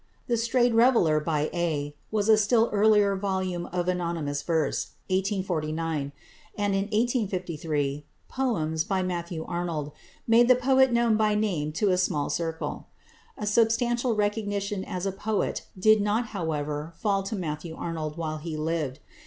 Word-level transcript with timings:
"The 0.25 0.35
Strayed 0.35 0.73
Reveller" 0.73 1.19
by 1.19 1.51
"A" 1.53 1.95
was 2.09 2.27
a 2.27 2.35
still 2.35 2.71
earlier 2.73 3.15
volume 3.15 3.67
of 3.67 3.87
anonymous 3.87 4.41
verse 4.41 4.93
(1849); 5.11 6.11
and, 6.57 6.73
in 6.73 6.85
1853, 6.85 8.07
"Poems" 8.27 8.83
by 8.83 9.03
Matthew 9.03 9.45
Arnold 9.45 9.91
made 10.27 10.47
the 10.47 10.55
poet 10.55 10.91
known 10.91 11.17
by 11.17 11.35
name 11.35 11.71
to 11.73 11.91
a 11.91 11.99
small 11.99 12.31
circle. 12.31 12.87
A 13.37 13.45
substantial 13.45 14.15
recognition 14.15 14.83
as 14.83 15.05
a 15.05 15.11
poet 15.11 15.67
did 15.77 16.01
not 16.01 16.29
however 16.33 16.93
fall 16.97 17.21
to 17.21 17.35
Matthew 17.35 17.75
Arnold 17.75 18.17
while 18.17 18.39
he 18.39 18.57
lived. 18.57 18.97